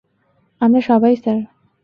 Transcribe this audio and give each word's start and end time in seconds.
আমরা 0.61 0.81
সবাই, 0.81 1.13
স্যার। 1.15 1.39